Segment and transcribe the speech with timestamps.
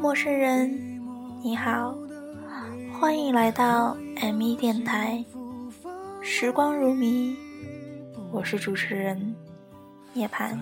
[0.00, 1.00] 陌生人，
[1.42, 1.96] 你好，
[2.98, 5.24] 欢迎来到 M 一电台。
[6.20, 7.36] 时光如迷，
[8.32, 9.34] 我是主持人
[10.12, 10.58] 涅槃。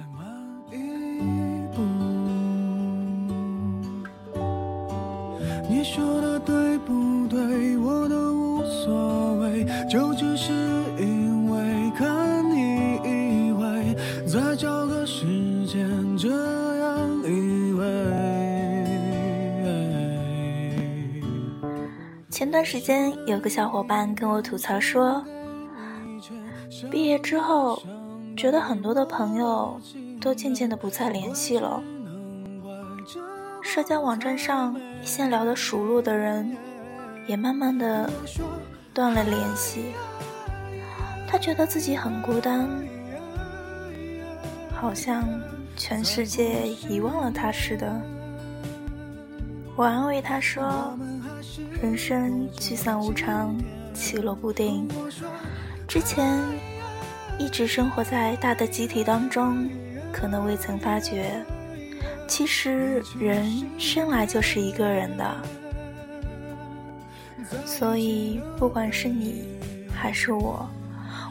[22.32, 25.22] 前段时间有个小伙伴跟我吐槽说，
[26.90, 27.80] 毕业之后
[28.34, 29.78] 觉得很多的朋友
[30.18, 31.82] 都渐渐的不再联系了。
[33.62, 36.56] 社交网站上一线聊得熟络的人，
[37.26, 38.10] 也慢慢的
[38.94, 39.92] 断了联系。
[41.28, 42.66] 他觉得自己很孤单，
[44.74, 45.22] 好像
[45.76, 48.00] 全世界遗忘了他似的。
[49.76, 50.96] 我安慰他说
[51.82, 53.58] ：“人生聚散无常，
[53.92, 54.88] 起落不定。
[55.88, 56.40] 之前
[57.40, 59.68] 一直生活在大的集体当中，
[60.12, 61.44] 可能未曾发觉。”
[62.28, 65.36] 其实人生来就是一个人的，
[67.66, 69.44] 所以不管是你
[69.92, 70.64] 还是我，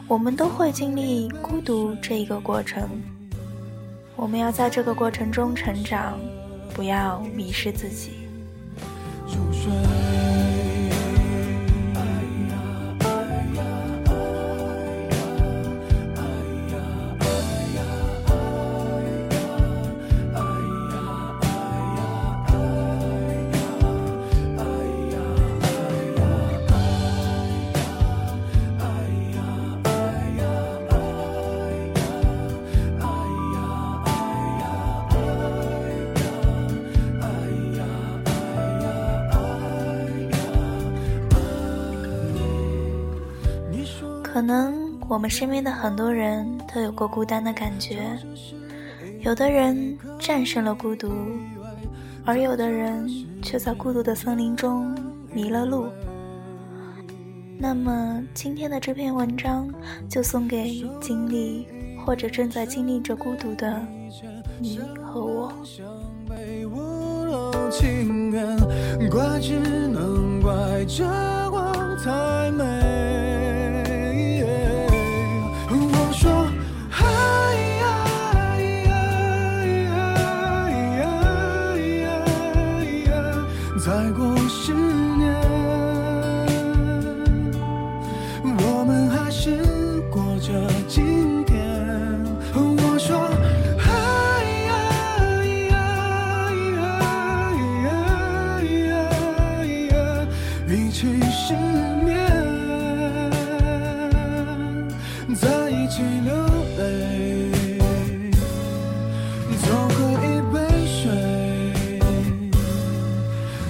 [0.06, 2.86] 我们都会经历孤独这一个过程。
[4.16, 6.20] 我们要在这个过程中成长，
[6.74, 8.21] 不要迷失自己。
[44.42, 46.44] 可能我们身边的很多人
[46.74, 48.18] 都有过孤单的感觉，
[49.20, 51.12] 有的人战胜了孤独，
[52.24, 53.08] 而有的人
[53.40, 54.92] 却在孤独的森林中
[55.32, 55.86] 迷了路。
[57.56, 59.72] 那么今天的这篇文章
[60.08, 61.68] 就送给经历
[62.04, 63.80] 或者正在经历着孤独的
[64.58, 65.52] 你和我。
[69.08, 71.04] 怪只能怪这
[71.48, 72.91] 光太美。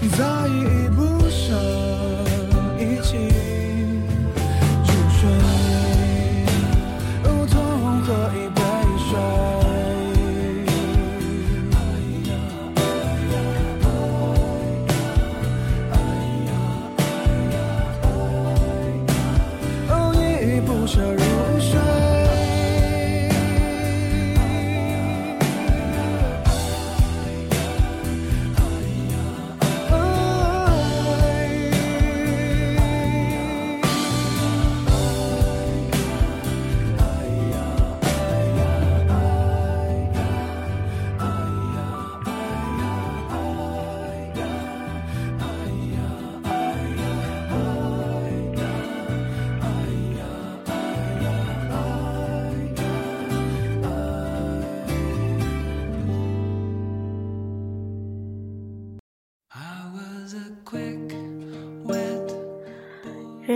[0.08, 1.56] 早已不想
[2.78, 3.51] 一起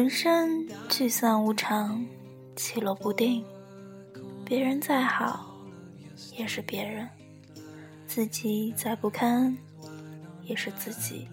[0.06, 2.06] 人生聚散无常，
[2.54, 3.44] 起落不定。
[4.44, 5.52] 别人再好，
[6.38, 7.08] 也是别人；
[8.06, 9.58] 自己再不堪，
[10.44, 11.26] 也是自己，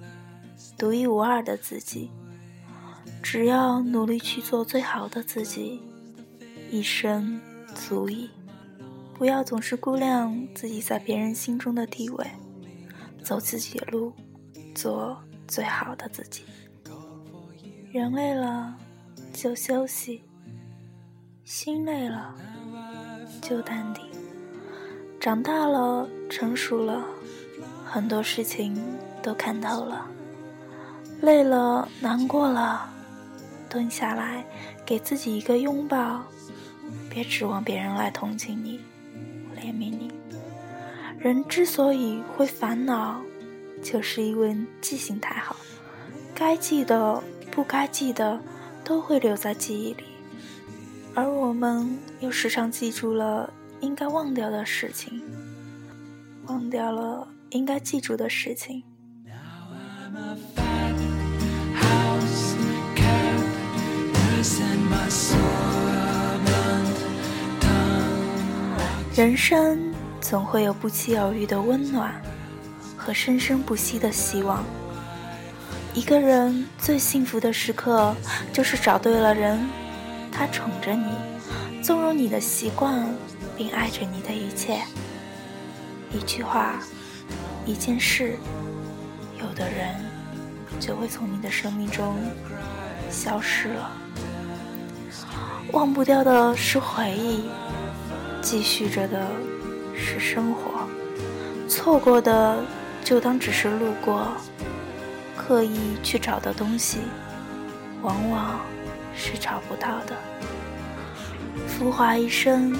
[0.75, 2.09] 独一无二的自己。
[3.21, 5.79] 只要努力去做最好的自己，
[6.71, 7.39] 一生
[7.75, 8.27] 足矣。
[9.13, 12.25] 不要总是估量自己在别人心中的地位，
[13.21, 14.11] 走自己的路，
[14.73, 15.15] 做
[15.47, 16.41] 最好的自己。
[17.93, 18.75] 人累了
[19.35, 20.23] 就休息，
[21.43, 22.33] 心累了
[23.39, 24.03] 就淡定。
[25.19, 27.05] 长大了，成熟了，
[27.85, 28.75] 很多事情
[29.21, 30.07] 都看透了。
[31.21, 32.89] 累了，难过了，
[33.69, 34.43] 蹲下来，
[34.83, 36.23] 给自己一个拥抱。
[37.11, 38.79] 别指望别人来同情你、
[39.55, 40.11] 怜悯你。
[41.19, 43.21] 人之所以会烦恼，
[43.83, 45.55] 就是因为记性太好，
[46.33, 47.21] 该记的、
[47.55, 48.39] 不该记的，
[48.83, 50.05] 都会留在记忆里，
[51.13, 55.21] 而我们又时常记住了应该忘掉的事情，
[56.47, 58.83] 忘掉了应该记住的事情。
[69.15, 72.19] 人生总会有不期而遇的温暖
[72.97, 74.65] 和生生不息的希望。
[75.93, 78.15] 一个人最幸福的时刻，
[78.51, 79.59] 就是找对了人，
[80.31, 83.07] 他宠着你，纵容你的习惯，
[83.55, 84.81] 并爱着你的一切。
[86.11, 86.79] 一句话，
[87.63, 88.37] 一件事，
[89.39, 89.93] 有的人
[90.79, 92.15] 就会从你的生命中
[93.11, 93.91] 消失了。
[95.73, 97.43] 忘不掉的是回忆。
[98.41, 99.25] 继续着的
[99.95, 100.85] 是生活，
[101.69, 102.61] 错过的
[103.01, 104.27] 就当只是路过。
[105.45, 106.99] 刻意去找的东西，
[108.01, 108.61] 往往
[109.13, 110.15] 是找不到的。
[111.67, 112.73] 浮华一生，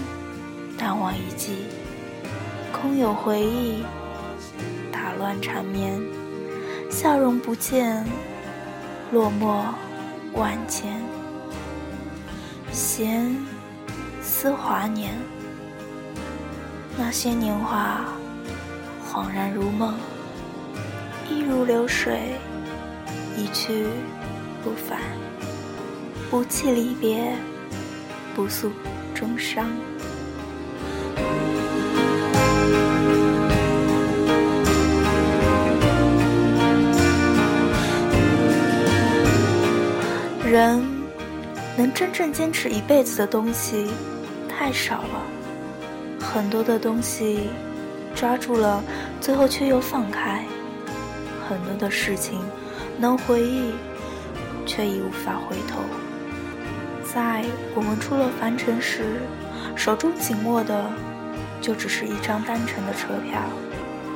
[0.78, 1.66] 淡忘一季，
[2.72, 3.84] 空有回忆，
[4.94, 6.02] 打乱缠绵。
[6.90, 8.06] 笑容不见，
[9.12, 9.66] 落寞
[10.34, 11.02] 万千。
[12.72, 13.36] 闲
[14.22, 15.14] 思华年。
[16.98, 18.06] 那些年华，
[19.12, 19.96] 恍然如梦，
[21.30, 22.36] 一如流水，
[23.38, 23.86] 一去
[24.64, 25.00] 不返。
[26.30, 27.34] 不弃离别，
[28.36, 28.72] 不诉
[29.14, 29.70] 衷伤。
[40.44, 40.84] 人
[41.76, 43.88] 能真正坚持一辈子的东西，
[44.48, 45.22] 太少了。
[46.20, 47.50] 很多的东西
[48.16, 48.84] 抓住了，
[49.22, 50.40] 最后却又放开；
[51.48, 52.40] 很多的事情
[53.04, 53.74] 能回忆，
[54.66, 55.82] 却已无法回头。
[57.04, 57.44] 在
[57.76, 59.20] 我们出了凡尘时，
[59.76, 60.90] 手中紧握的
[61.60, 63.42] 就只是一张单程的车票，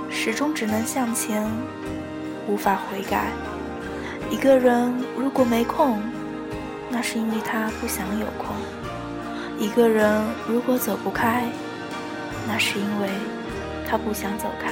[0.09, 1.45] 始终只能向前，
[2.47, 3.27] 无法悔改。
[4.29, 6.01] 一个人如果没空，
[6.89, 8.55] 那是因为他不想有空；
[9.59, 11.43] 一个人如果走不开，
[12.47, 13.09] 那是因为
[13.85, 14.71] 他不想走开。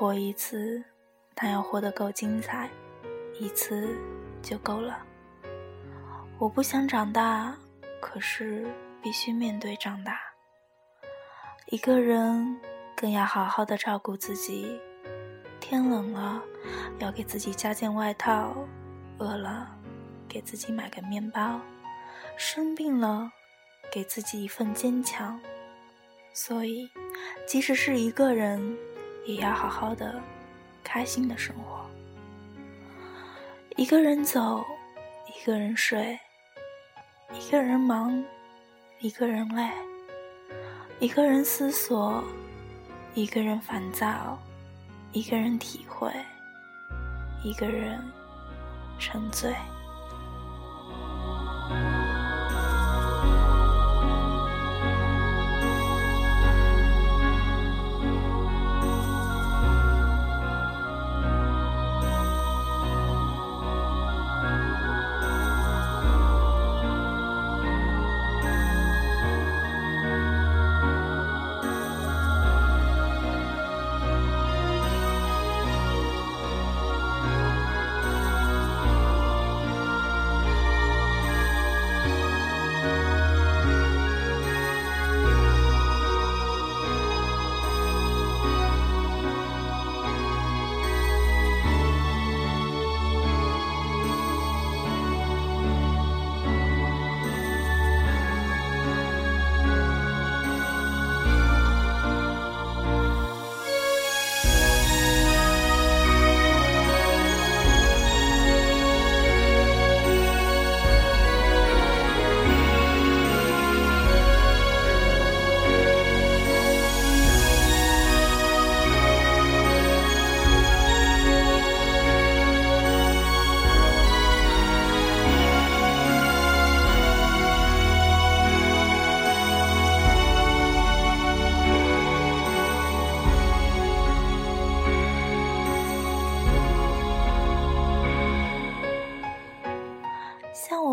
[0.00, 0.82] 活一次，
[1.34, 2.70] 但要活得够精彩，
[3.38, 3.94] 一次
[4.40, 4.98] 就够了。
[6.38, 7.54] 我不想长大，
[8.00, 8.66] 可是
[9.02, 10.18] 必须面对长大。
[11.66, 12.58] 一个人
[12.96, 14.80] 更要好好的照顾自己，
[15.60, 16.42] 天冷了
[16.98, 18.56] 要给自己加件外套，
[19.18, 19.68] 饿了
[20.26, 21.60] 给自己买个面包，
[22.38, 23.30] 生病了
[23.92, 25.38] 给自己一份坚强。
[26.32, 26.88] 所以，
[27.46, 28.78] 即使是一个人。
[29.24, 30.20] 也要好好的、
[30.82, 31.84] 开心的生活。
[33.76, 34.64] 一个人走，
[35.28, 36.18] 一个人睡，
[37.32, 38.22] 一个人忙，
[38.98, 39.70] 一个人累，
[40.98, 42.22] 一个人思索，
[43.14, 44.38] 一个人烦躁，
[45.12, 46.12] 一个人体会，
[47.42, 48.02] 一个人
[48.98, 49.54] 沉醉。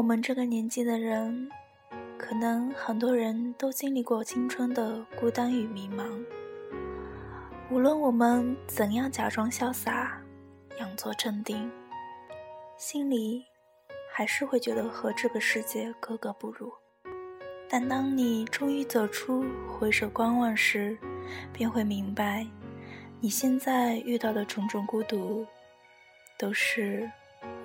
[0.07, 1.49] 我们这个年纪的人，
[2.17, 6.05] 可能很多人都经历过青春的孤单与迷茫。
[7.69, 10.17] 无论我们怎样假装潇洒，
[10.79, 11.69] 佯作镇定，
[12.77, 13.43] 心里
[14.09, 16.71] 还是会觉得和这个世界格格不入。
[17.67, 20.97] 但当你终于走出，回首观望时，
[21.51, 22.47] 便会明白，
[23.19, 25.45] 你现在遇到的种种孤独，
[26.39, 27.11] 都是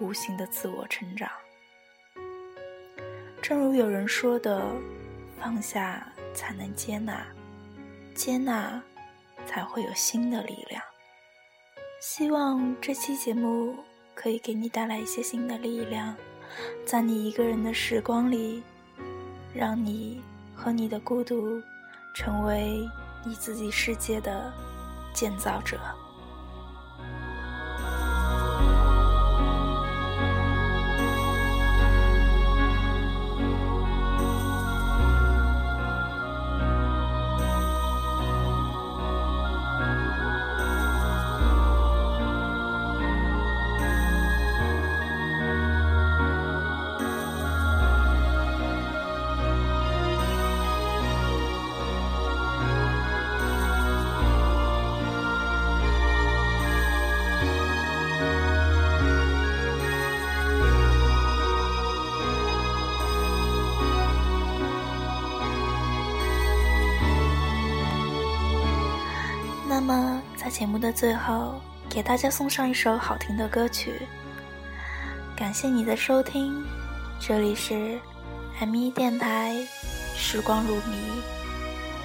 [0.01, 1.31] 无形的自我成长。
[3.43, 4.65] 正如有人说的
[5.39, 7.27] ：“放下才能接纳，
[8.15, 8.81] 接纳。”
[9.45, 10.81] 才会有新的力量。
[12.01, 13.75] 希望这期节目
[14.15, 16.15] 可以给你带来一些新的力量，
[16.87, 18.63] 在你一个人的时光里，
[19.53, 20.23] 让你
[20.55, 21.61] 和你的孤独
[22.15, 22.89] 成为
[23.27, 24.53] 你自己世界的
[25.13, 25.81] 建造者。
[69.85, 71.61] 那么，在节目的最后，
[71.91, 74.01] 给大家送上一首好听的歌曲。
[75.37, 76.65] 感谢你的收听，
[77.19, 77.99] 这里是
[78.61, 79.57] M 一电台，
[80.15, 81.21] 时光如迷，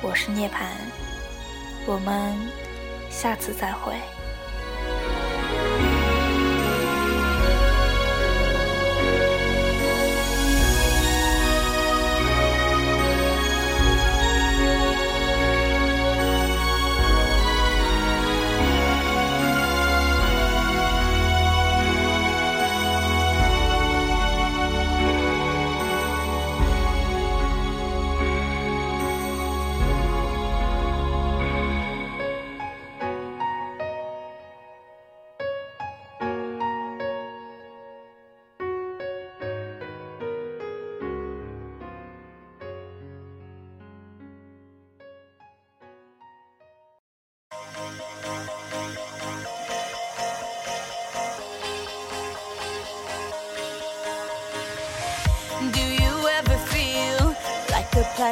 [0.01, 0.65] 我是涅槃，
[1.85, 2.35] 我们
[3.11, 3.93] 下次再会。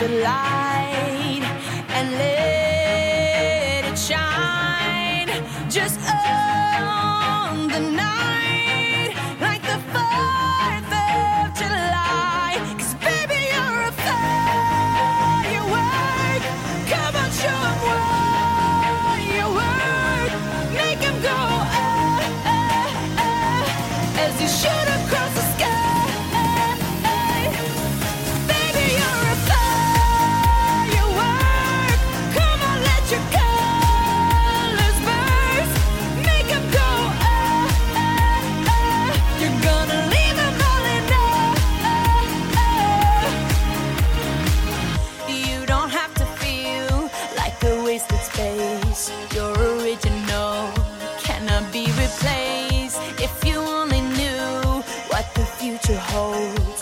[0.00, 1.42] the light
[1.96, 5.28] and let it shine
[5.70, 9.10] just on the night
[9.40, 12.52] like the 4th of July.
[12.78, 15.72] Cause baby, you're a firework.
[16.92, 20.32] Come on, show 'em what you work.
[20.80, 24.88] Make 'em go, ah, ah, ah, as you shoot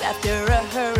[0.00, 0.91] after a hurry.